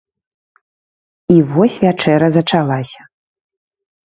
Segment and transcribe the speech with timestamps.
[1.33, 3.01] І вось вячэра зачалася!